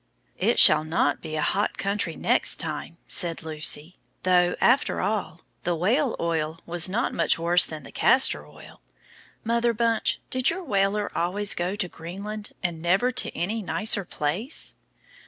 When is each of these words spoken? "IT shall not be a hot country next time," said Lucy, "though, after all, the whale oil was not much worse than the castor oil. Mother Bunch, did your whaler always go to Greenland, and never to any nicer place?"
"IT 0.39 0.57
shall 0.57 0.83
not 0.83 1.21
be 1.21 1.35
a 1.35 1.43
hot 1.43 1.77
country 1.77 2.15
next 2.15 2.55
time," 2.55 2.97
said 3.07 3.43
Lucy, 3.43 3.97
"though, 4.23 4.55
after 4.59 4.99
all, 4.99 5.41
the 5.61 5.75
whale 5.75 6.15
oil 6.19 6.57
was 6.65 6.89
not 6.89 7.13
much 7.13 7.37
worse 7.37 7.67
than 7.67 7.83
the 7.83 7.91
castor 7.91 8.47
oil. 8.47 8.81
Mother 9.43 9.75
Bunch, 9.75 10.19
did 10.31 10.49
your 10.49 10.63
whaler 10.63 11.15
always 11.15 11.53
go 11.53 11.75
to 11.75 11.87
Greenland, 11.87 12.51
and 12.63 12.81
never 12.81 13.11
to 13.11 13.29
any 13.37 13.61
nicer 13.61 14.03
place?" 14.03 14.75